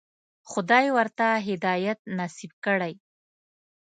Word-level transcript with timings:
خدای 0.51 0.87
ورته 0.97 1.27
هدایت 1.47 1.99
نصیب 2.19 2.51
کړی. 2.65 2.93